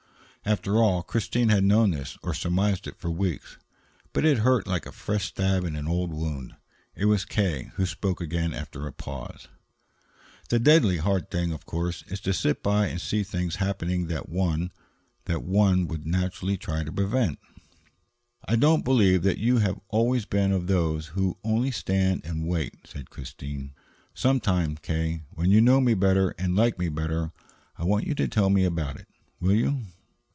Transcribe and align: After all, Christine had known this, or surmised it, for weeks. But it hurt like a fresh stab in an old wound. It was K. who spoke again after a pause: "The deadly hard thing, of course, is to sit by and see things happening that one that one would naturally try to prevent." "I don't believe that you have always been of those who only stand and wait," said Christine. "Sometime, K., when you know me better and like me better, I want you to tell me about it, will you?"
After 0.43 0.77
all, 0.77 1.03
Christine 1.03 1.49
had 1.49 1.63
known 1.63 1.91
this, 1.91 2.17
or 2.23 2.33
surmised 2.33 2.87
it, 2.87 2.97
for 2.97 3.11
weeks. 3.11 3.57
But 4.11 4.25
it 4.25 4.39
hurt 4.39 4.65
like 4.65 4.87
a 4.87 4.91
fresh 4.91 5.25
stab 5.25 5.63
in 5.63 5.75
an 5.75 5.87
old 5.87 6.11
wound. 6.11 6.55
It 6.95 7.05
was 7.05 7.25
K. 7.25 7.71
who 7.75 7.85
spoke 7.85 8.19
again 8.19 8.51
after 8.51 8.87
a 8.87 8.91
pause: 8.91 9.47
"The 10.49 10.57
deadly 10.57 10.97
hard 10.97 11.29
thing, 11.29 11.51
of 11.51 11.67
course, 11.67 12.03
is 12.07 12.19
to 12.21 12.33
sit 12.33 12.63
by 12.63 12.87
and 12.87 12.99
see 12.99 13.21
things 13.21 13.57
happening 13.57 14.07
that 14.07 14.29
one 14.29 14.71
that 15.25 15.43
one 15.43 15.85
would 15.87 16.07
naturally 16.07 16.57
try 16.57 16.83
to 16.83 16.91
prevent." 16.91 17.37
"I 18.43 18.55
don't 18.55 18.83
believe 18.83 19.21
that 19.21 19.37
you 19.37 19.59
have 19.59 19.79
always 19.89 20.25
been 20.25 20.51
of 20.51 20.65
those 20.65 21.07
who 21.09 21.37
only 21.43 21.69
stand 21.69 22.23
and 22.25 22.47
wait," 22.47 22.73
said 22.87 23.11
Christine. 23.11 23.75
"Sometime, 24.15 24.75
K., 24.77 25.21
when 25.29 25.51
you 25.51 25.61
know 25.61 25.79
me 25.79 25.93
better 25.93 26.31
and 26.39 26.55
like 26.55 26.79
me 26.79 26.89
better, 26.89 27.31
I 27.77 27.83
want 27.83 28.07
you 28.07 28.15
to 28.15 28.27
tell 28.27 28.49
me 28.49 28.63
about 28.65 28.99
it, 28.99 29.05
will 29.39 29.53
you?" 29.53 29.83